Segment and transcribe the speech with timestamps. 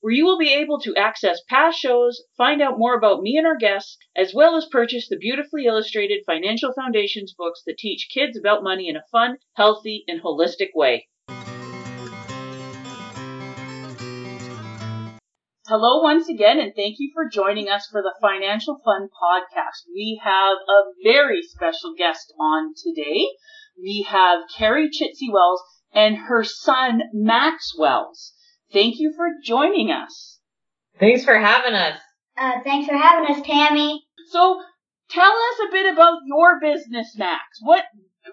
[0.00, 3.46] where you will be able to access past shows, find out more about me and
[3.46, 8.38] our guests, as well as purchase the beautifully illustrated Financial Foundations books that teach kids
[8.38, 11.08] about money in a fun, healthy, and holistic way.
[15.66, 19.82] Hello once again, and thank you for joining us for the Financial Fun podcast.
[19.92, 23.26] We have a very special guest on today.
[23.76, 25.62] We have Carrie Chitsey Wells
[25.92, 28.32] and her son Max Wells.
[28.72, 30.38] Thank you for joining us.
[31.00, 31.98] Thanks for having us.
[32.36, 34.04] Uh, thanks for having us, Tammy.
[34.30, 34.60] So,
[35.10, 37.42] tell us a bit about your business, Max.
[37.62, 37.84] What,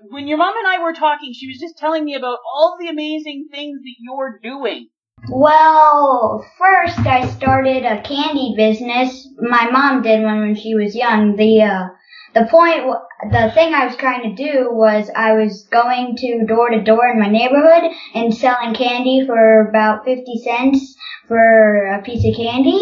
[0.10, 2.90] when your mom and I were talking, she was just telling me about all the
[2.90, 4.90] amazing things that you're doing.
[5.30, 9.28] Well, first I started a candy business.
[9.40, 11.36] My mom did one when she was young.
[11.36, 11.88] The uh,
[12.36, 12.84] the point,
[13.32, 17.08] the thing I was trying to do was I was going to door to door
[17.08, 20.96] in my neighborhood and selling candy for about 50 cents
[21.28, 22.82] for a piece of candy.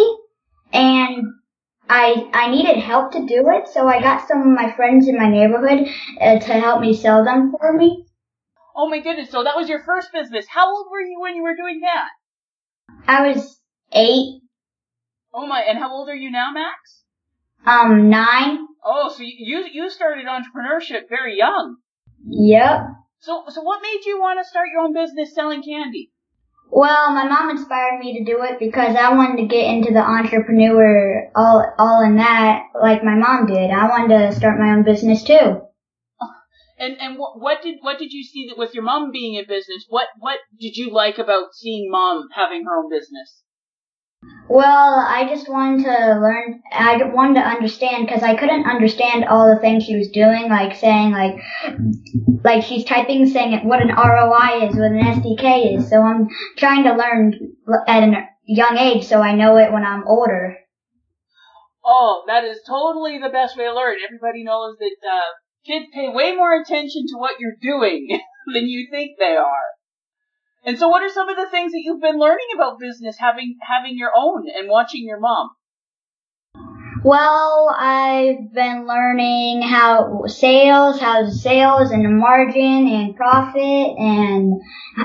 [0.71, 1.25] And
[1.89, 5.17] I, I needed help to do it, so I got some of my friends in
[5.17, 5.87] my neighborhood
[6.19, 8.05] uh, to help me sell them for me.
[8.75, 10.45] Oh my goodness, so that was your first business.
[10.49, 12.09] How old were you when you were doing that?
[13.07, 13.59] I was
[13.91, 14.41] eight.
[15.33, 17.02] Oh my, and how old are you now, Max?
[17.65, 18.59] Um, nine.
[18.83, 21.77] Oh, so you you started entrepreneurship very young.
[22.27, 22.79] Yep.
[23.19, 26.11] So so what made you want to start your own business selling candy?
[26.69, 30.01] Well, my mom inspired me to do it because I wanted to get into the
[30.01, 33.69] entrepreneur all all in that like my mom did.
[33.69, 35.61] I wanted to start my own business too.
[36.79, 39.45] And and what, what did what did you see that with your mom being in
[39.47, 39.85] business?
[39.87, 43.43] What what did you like about seeing mom having her own business?
[44.49, 46.61] Well, I just wanted to learn.
[46.71, 50.75] I wanted to understand because I couldn't understand all the things she was doing, like
[50.75, 51.35] saying like,
[52.43, 55.89] like she's typing saying what an ROI is, what an SDK is.
[55.89, 57.33] So I'm trying to learn
[57.87, 60.57] at a young age, so I know it when I'm older.
[61.85, 63.97] Oh, that is totally the best way to learn.
[64.05, 65.31] Everybody knows that uh,
[65.65, 68.07] kids pay way more attention to what you're doing
[68.53, 69.67] than you think they are.
[70.65, 73.57] And so, what are some of the things that you've been learning about business, having
[73.67, 75.49] having your own and watching your mom?
[77.03, 83.51] Well, I've been learning how sales, how sales and margin and profit
[83.97, 84.61] and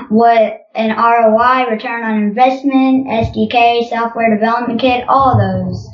[0.07, 5.85] what an ROI, return on investment, SDK, software development kit, all those.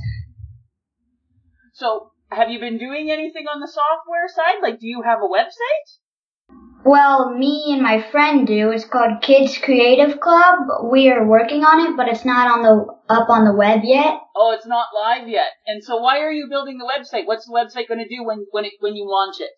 [1.73, 4.61] So, have you been doing anything on the software side?
[4.61, 6.04] Like, do you have a website?
[6.85, 8.69] Well, me and my friend do.
[8.69, 10.67] It's called Kids Creative Club.
[10.91, 14.21] We are working on it, but it's not on the up on the web yet.
[14.35, 15.49] Oh, it's not live yet.
[15.65, 17.25] And so, why are you building the website?
[17.25, 19.49] What's the website going to do when when it when you launch it?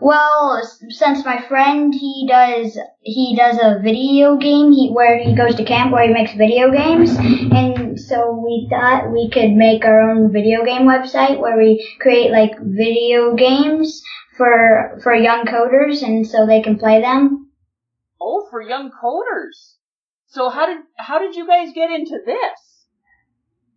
[0.00, 5.54] Well, since my friend he does he does a video game he, where he goes
[5.54, 10.00] to camp where he makes video games, and so we thought we could make our
[10.00, 14.02] own video game website where we create like video games
[14.36, 17.50] for for young coders and so they can play them.
[18.20, 19.74] Oh, for young coders.
[20.26, 22.76] So how did how did you guys get into this?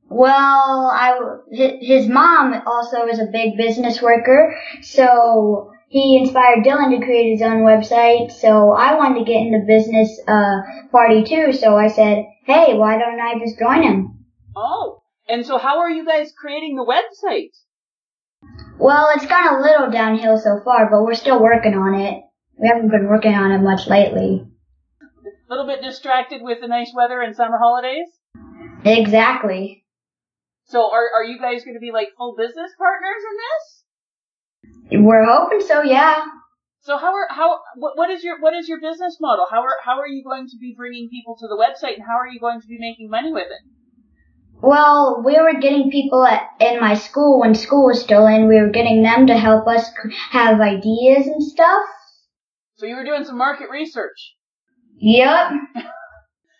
[0.10, 1.18] Well, I
[1.52, 7.42] his mom also is a big business worker, so he inspired Dylan to create his
[7.42, 8.32] own website.
[8.32, 11.54] So I wanted to get into business uh, party too.
[11.54, 15.92] So I said, "Hey, why don't I just join him?" Oh, and so how are
[15.92, 17.52] you guys creating the website?
[18.80, 22.24] Well, it's gone a little downhill so far, but we're still working on it.
[22.58, 24.48] We haven't been working on it much lately.
[25.02, 28.08] A little bit distracted with the nice weather and summer holidays?
[28.86, 29.84] Exactly.
[30.66, 35.04] So are are you guys going to be like full business partners in this?
[35.04, 36.24] We're hoping so, yeah.
[36.82, 39.46] So how are how what, what is your what is your business model?
[39.52, 42.16] How are how are you going to be bringing people to the website and how
[42.16, 43.79] are you going to be making money with it?
[44.62, 48.48] Well, we were getting people at, in my school when school was still in.
[48.48, 49.90] We were getting them to help us
[50.32, 51.84] have ideas and stuff.
[52.78, 54.36] So you were doing some market research.
[54.98, 55.52] Yep.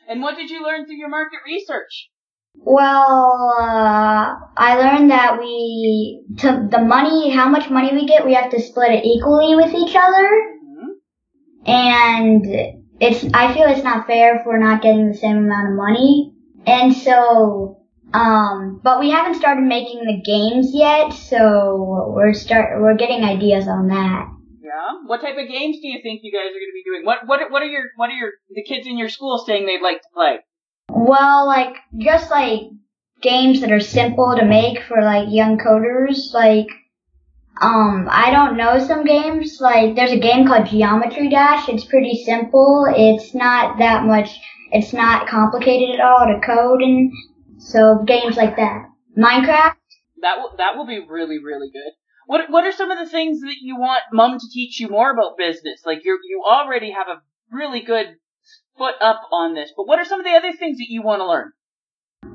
[0.10, 2.10] And what did you learn through your market research?
[2.56, 8.34] Well, uh, I learned that we, to the money, how much money we get, we
[8.34, 10.28] have to split it equally with each other.
[10.66, 10.92] hmm
[11.64, 12.44] And
[13.00, 16.34] it's, I feel it's not fair if we're not getting the same amount of money.
[16.66, 17.79] And so,
[18.14, 23.68] um, but we haven't started making the games yet, so we're start, we're getting ideas
[23.68, 24.28] on that.
[24.62, 25.00] Yeah.
[25.06, 27.06] What type of games do you think you guys are going to be doing?
[27.06, 29.82] What what what are your what are your the kids in your school saying they'd
[29.82, 30.40] like to play?
[30.92, 32.62] Well, like, just like
[33.22, 36.68] games that are simple to make for like young coders, like,
[37.62, 42.24] um, I don't know some games, like, there's a game called Geometry Dash, it's pretty
[42.24, 44.40] simple, it's not that much,
[44.72, 47.12] it's not complicated at all to code, and
[47.60, 48.90] so games like that.
[49.18, 49.76] Minecraft?
[50.22, 51.92] That will that will be really really good.
[52.26, 55.12] What what are some of the things that you want mom to teach you more
[55.12, 55.82] about business?
[55.86, 57.22] Like you you already have a
[57.52, 58.16] really good
[58.78, 61.20] foot up on this, but what are some of the other things that you want
[61.20, 61.52] to learn?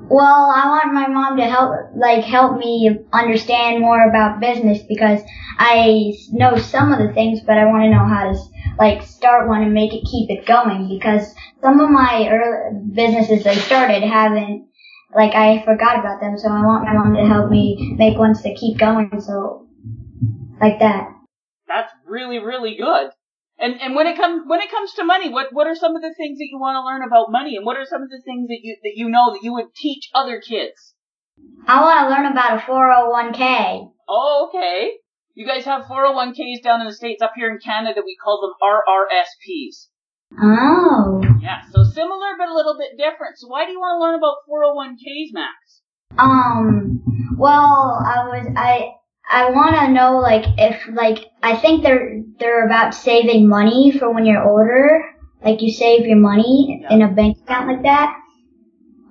[0.07, 5.21] Well, I want my mom to help, like, help me understand more about business because
[5.57, 8.39] I know some of the things, but I want to know how to,
[8.77, 13.47] like, start one and make it keep it going because some of my early businesses
[13.47, 14.64] I started haven't,
[15.15, 18.41] like, I forgot about them, so I want my mom to help me make ones
[18.41, 19.67] to keep going, so,
[20.59, 21.09] like that.
[21.67, 23.11] That's really really good.
[23.57, 26.01] And and when it comes when it comes to money, what what are some of
[26.01, 28.21] the things that you want to learn about money, and what are some of the
[28.23, 30.93] things that you that you know that you would teach other kids?
[31.67, 33.89] I want to learn about a 401k.
[34.07, 34.91] Oh, okay.
[35.33, 37.21] You guys have 401ks down in the States.
[37.21, 39.87] Up here in Canada, we call them RRSPs.
[40.39, 41.21] Oh.
[41.41, 43.37] Yeah, so similar but a little bit different.
[43.37, 45.81] So why do you want to learn about 401ks, Max?
[46.17, 47.01] Um,
[47.37, 48.91] well, I was, I,
[49.29, 54.13] I want to know, like, if, like, I think they're, they're about saving money for
[54.13, 55.03] when you're older.
[55.43, 56.93] Like, you save your money Yeah.
[56.93, 58.17] in a bank account like that.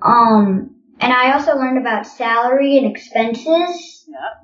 [0.02, 4.06] Um, and I also learned about salary and expenses.
[4.08, 4.34] Yeah.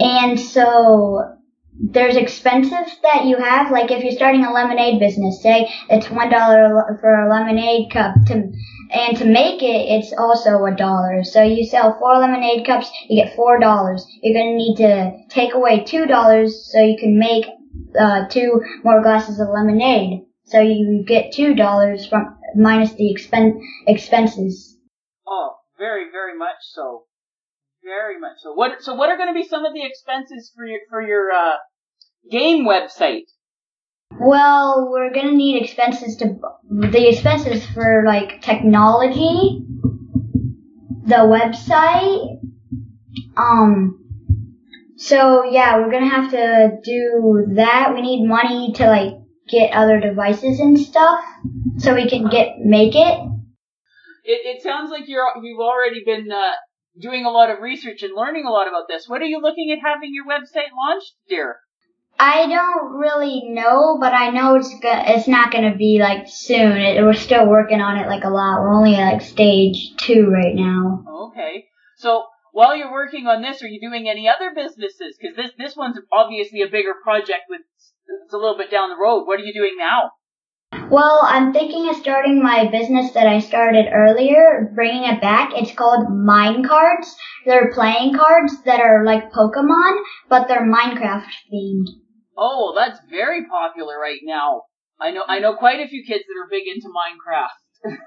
[0.00, 1.36] And so,
[1.76, 6.30] there's expenses that you have, like if you're starting a lemonade business, say it's one
[6.30, 8.52] dollar for a lemonade cup to,
[8.90, 11.24] and to make it, it's also a dollar.
[11.24, 14.06] So you sell four lemonade cups, you get four dollars.
[14.22, 17.46] You're gonna need to take away two dollars so you can make,
[17.98, 20.22] uh, two more glasses of lemonade.
[20.44, 24.78] So you get two dollars from, minus the expen- expenses.
[25.26, 27.06] Oh, very, very much so.
[27.84, 28.54] Very much so.
[28.54, 28.82] What?
[28.82, 31.56] So, what are going to be some of the expenses for your for your uh,
[32.30, 33.24] game website?
[34.20, 36.36] Well, we're gonna need expenses to
[36.70, 39.64] the expenses for like technology,
[41.04, 42.38] the website.
[43.36, 44.00] Um.
[44.96, 47.92] So yeah, we're gonna have to do that.
[47.94, 49.14] We need money to like
[49.48, 51.24] get other devices and stuff,
[51.78, 53.18] so we can get make it.
[54.24, 56.52] It, it sounds like you're you've already been uh,
[56.98, 59.08] doing a lot of research and learning a lot about this.
[59.08, 61.56] What are you looking at having your website launched, dear?
[62.18, 66.78] I don't really know, but I know it's go- it's not gonna be like soon.
[66.78, 68.60] It, we're still working on it like a lot.
[68.60, 71.04] We're only at like stage two right now.
[71.32, 71.66] Okay.
[71.96, 75.16] So while you're working on this, are you doing any other businesses?
[75.20, 77.62] Because this this one's obviously a bigger project with
[78.24, 79.24] it's a little bit down the road.
[79.26, 80.12] What are you doing now?
[80.90, 85.50] Well, I'm thinking of starting my business that I started earlier, bringing it back.
[85.54, 87.14] It's called Mine Cards.
[87.46, 91.88] They're playing cards that are like Pokemon, but they're Minecraft themed.
[92.36, 94.62] Oh, that's very popular right now.
[95.00, 97.96] I know I know quite a few kids that are big into Minecraft.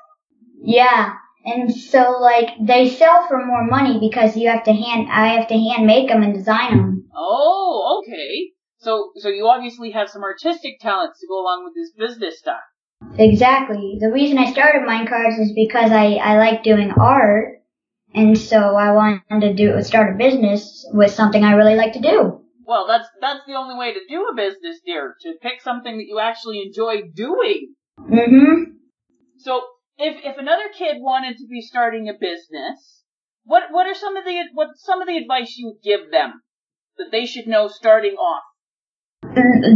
[0.60, 1.13] Yeah.
[1.46, 5.48] And so like they sell for more money because you have to hand I have
[5.50, 7.10] to hand make them and design them.
[7.15, 8.51] Oh, okay.
[8.79, 12.62] So so you obviously have some artistic talents to go along with this business stuff.
[13.17, 13.98] Exactly.
[14.00, 17.62] The reason I started Mine Cards is because I I like doing art,
[18.13, 22.01] and so I wanted to do start a business with something I really like to
[22.01, 22.41] do.
[22.65, 25.15] Well, that's that's the only way to do a business, dear.
[25.22, 27.74] To pick something that you actually enjoy doing.
[28.00, 28.72] Mm-hmm.
[29.38, 29.62] So
[29.98, 33.03] if if another kid wanted to be starting a business,
[33.46, 36.41] what what are some of the what some of the advice you would give them
[36.98, 38.43] that they should know starting off?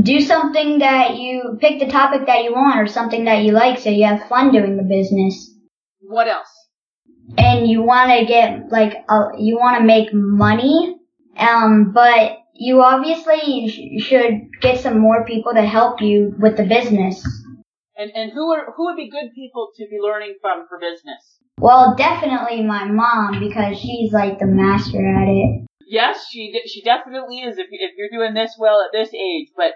[0.04, 3.80] Do something that you pick the topic that you want or something that you like
[3.80, 5.54] so you have fun doing the business
[6.02, 6.48] What else?
[7.38, 10.96] and you want to get like uh, you want to make money
[11.38, 16.64] um but you obviously sh- should get some more people to help you with the
[16.66, 17.24] business
[17.98, 21.22] And and who are who would be good people to be learning from for business?
[21.60, 25.68] Well, definitely my mom because she's like the master at it.
[25.92, 27.58] Yes, she she definitely is.
[27.58, 29.74] If if you're doing this well at this age, but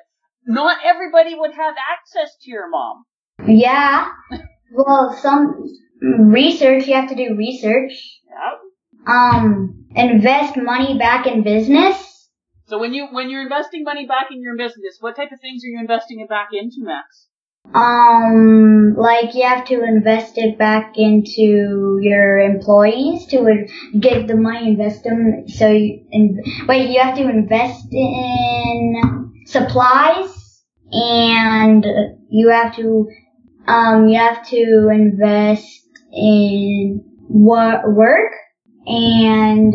[0.47, 3.03] not everybody would have access to your mom.
[3.45, 4.07] Yeah.
[4.71, 5.65] well, some
[6.01, 6.87] research.
[6.87, 7.91] You have to do research.
[8.29, 9.13] Yeah.
[9.13, 11.97] Um, invest money back in business.
[12.67, 15.65] So when you when you're investing money back in your business, what type of things
[15.65, 17.27] are you investing it back into, Max?
[17.73, 23.67] Um, like you have to invest it back into your employees to
[23.99, 25.47] get the money, invest them.
[25.47, 31.85] So you, in, wait, you have to invest in supplies and
[32.29, 33.09] you have to,
[33.67, 35.81] um, you have to invest
[36.13, 38.31] in work
[38.85, 39.73] and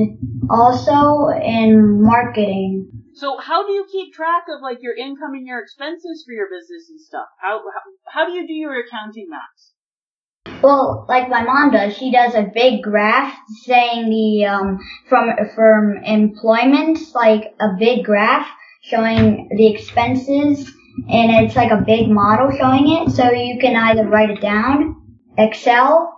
[0.48, 2.99] also in marketing.
[3.20, 6.46] So how do you keep track of like your income and your expenses for your
[6.46, 7.26] business and stuff?
[7.38, 7.80] How how,
[8.14, 10.62] how do you do your accounting Max?
[10.62, 15.98] Well, like my mom does, she does a big graph saying the um from from
[16.02, 18.48] employment, like a big graph
[18.84, 20.72] showing the expenses,
[21.06, 24.96] and it's like a big model showing it, so you can either write it down,
[25.36, 26.10] Excel.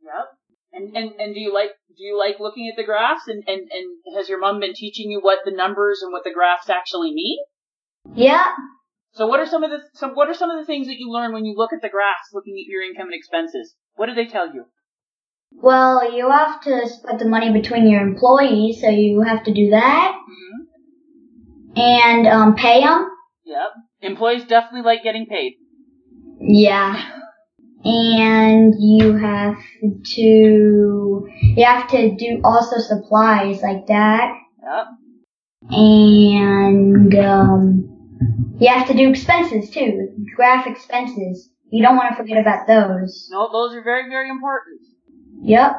[0.00, 0.26] Yep.
[0.74, 3.68] And and and do you like do you like looking at the graphs and, and,
[3.70, 7.12] and has your mom been teaching you what the numbers and what the graphs actually
[7.12, 7.38] mean?
[8.14, 8.48] Yeah.
[9.12, 11.10] So what are some of the some what are some of the things that you
[11.10, 13.74] learn when you look at the graphs looking at your income and expenses?
[13.94, 14.66] What do they tell you?
[15.52, 19.70] Well, you have to split the money between your employees, so you have to do
[19.70, 20.12] that.
[20.12, 21.80] Mm-hmm.
[21.80, 23.08] And um, pay them.
[23.44, 23.70] Yep.
[24.02, 25.54] Employees definitely like getting paid.
[26.40, 27.15] Yeah.
[27.86, 29.56] And you have
[30.02, 34.34] to you have to do also supplies like that.
[34.60, 34.86] Yep.
[35.70, 41.48] And um, you have to do expenses too, graph expenses.
[41.70, 43.28] You don't want to forget about those.
[43.30, 44.80] No, those are very very important.
[45.42, 45.76] Yep.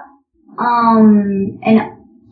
[0.58, 1.82] Um, and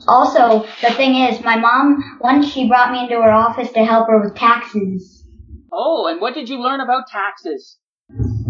[0.08, 4.08] also the thing is, my mom once she brought me into her office to help
[4.08, 5.28] her with taxes.
[5.70, 7.78] Oh, and what did you learn about taxes?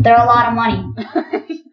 [0.06, 0.86] They're a lot of money.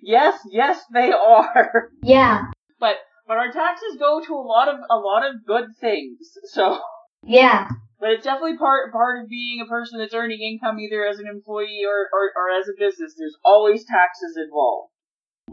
[0.00, 1.90] yes, yes, they are.
[2.04, 2.42] Yeah.
[2.78, 6.18] But but our taxes go to a lot of a lot of good things.
[6.52, 6.78] So.
[7.24, 7.68] Yeah.
[7.98, 11.26] But it's definitely part part of being a person that's earning income either as an
[11.26, 13.14] employee or, or, or as a business.
[13.18, 14.92] There's always taxes involved.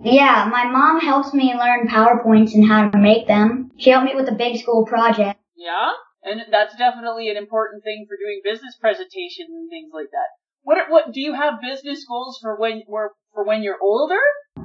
[0.03, 3.72] Yeah, my mom helps me learn PowerPoints and how to make them.
[3.77, 5.39] She helped me with a big school project.
[5.58, 5.89] Yeah?
[6.22, 10.29] And that's definitely an important thing for doing business presentations and things like that.
[10.67, 14.19] What are, what do you have business goals for when for when you're older?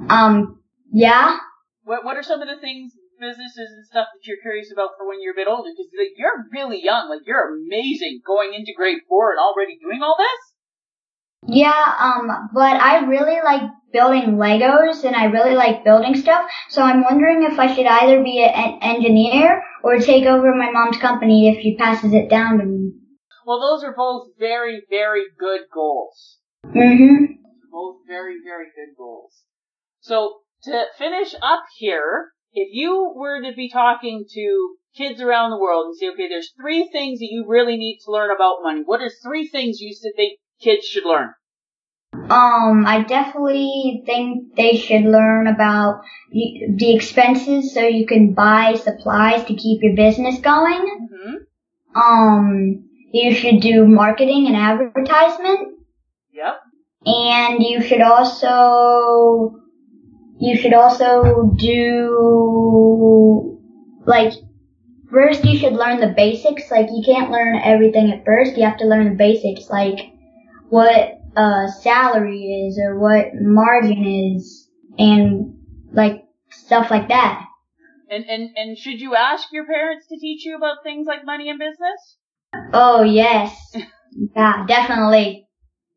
[0.09, 0.59] Um,
[0.91, 1.37] yeah.
[1.85, 2.91] What what are some of the things
[3.21, 5.69] businesses and stuff that you're curious about for when you're a bit older?
[5.71, 10.03] Because like, you're really young, like you're amazing going into grade four and already doing
[10.03, 11.55] all this.
[11.55, 16.49] Yeah, um, but I really like building Legos and I really like building stuff.
[16.67, 20.97] So I'm wondering if I should either be an engineer or take over my mom's
[20.97, 22.91] company if she passes it down to me.
[23.45, 26.37] Well, those are both very, very good goals.
[26.65, 27.33] Mm-hmm.
[27.71, 29.43] Both very, very good goals.
[30.01, 35.57] So, to finish up here, if you were to be talking to kids around the
[35.57, 38.81] world and say, okay, there's three things that you really need to learn about money,
[38.85, 41.33] what are three things you think kids should learn?
[42.13, 48.75] Um, I definitely think they should learn about the, the expenses so you can buy
[48.75, 51.09] supplies to keep your business going.
[51.11, 51.35] Mm-hmm.
[51.95, 55.77] Um, you should do marketing and advertisement.
[56.33, 56.59] Yep.
[57.05, 59.61] And you should also,
[60.39, 62.81] you should also do,
[64.05, 64.33] like,
[65.11, 66.71] first you should learn the basics.
[66.71, 68.57] Like, you can't learn everything at first.
[68.57, 70.11] You have to learn the basics, like
[70.69, 74.05] what uh, salary is or what margin
[74.35, 74.67] is
[74.97, 75.53] and,
[75.91, 77.45] like, stuff like that.
[78.09, 81.49] And, and, and should you ask your parents to teach you about things like money
[81.49, 82.17] and business?
[82.73, 83.55] Oh yes.
[84.35, 85.47] yeah, definitely.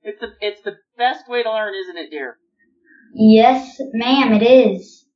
[0.02, 2.38] It's the it's the best way to learn, isn't it, dear?
[3.14, 5.06] Yes, ma'am, it is.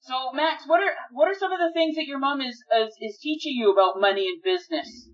[0.00, 2.94] So, Max, what are what are some of the things that your mom is is,
[3.00, 5.08] is teaching you about money and business?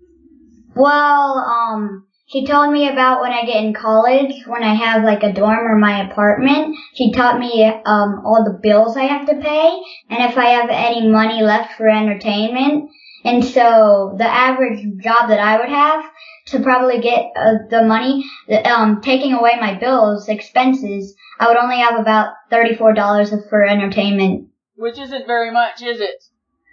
[0.76, 5.22] Well, um, she told me about when I get in college, when I have like
[5.22, 6.76] a dorm or my apartment.
[6.94, 10.70] She taught me um all the bills I have to pay, and if I have
[10.70, 12.90] any money left for entertainment.
[13.24, 16.04] And so the average job that I would have
[16.48, 18.24] to probably get uh, the money,
[18.66, 24.48] um, taking away my bills, expenses, I would only have about $34 for entertainment.
[24.76, 26.22] Which isn't very much, is it?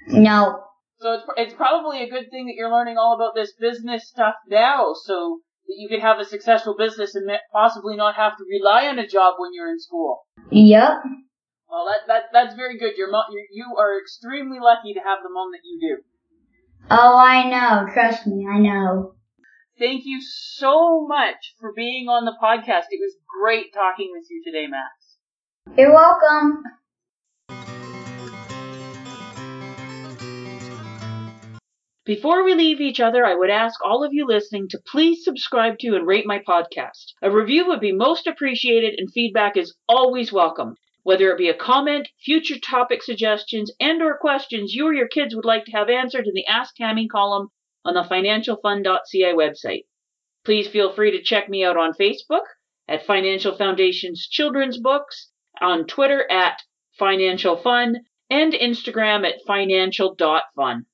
[0.07, 0.63] No.
[0.99, 4.35] So it's, it's probably a good thing that you're learning all about this business stuff
[4.49, 8.87] now so that you can have a successful business and possibly not have to rely
[8.87, 10.19] on a job when you're in school.
[10.51, 10.91] Yep.
[11.69, 12.97] Well, that, that that's very good.
[12.97, 16.03] Your mom, you you are extremely lucky to have the mom that you do.
[16.89, 17.93] Oh, I know.
[17.93, 19.15] Trust me, I know.
[19.79, 22.85] Thank you so much for being on the podcast.
[22.91, 25.77] It was great talking with you today, Max.
[25.77, 26.63] You're welcome.
[32.03, 35.77] Before we leave each other, I would ask all of you listening to please subscribe
[35.79, 37.13] to and rate my podcast.
[37.21, 40.75] A review would be most appreciated and feedback is always welcome.
[41.03, 45.35] Whether it be a comment, future topic suggestions, and or questions you or your kids
[45.35, 47.47] would like to have answered in the Ask Tammy column
[47.83, 49.85] on the financialfun.ca website.
[50.45, 52.45] Please feel free to check me out on Facebook
[52.87, 55.29] at Financial Foundation's Children's Books,
[55.59, 56.57] on Twitter at
[56.97, 57.97] Financial Fun,
[58.29, 60.85] and Instagram at financial.fun.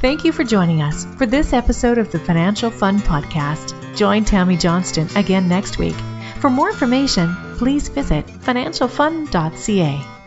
[0.00, 3.81] Thank you for joining us for this episode of the Financial Fun Podcast.
[3.94, 5.96] Join Tammy Johnston again next week.
[6.40, 10.21] For more information, please visit financialfun.ca.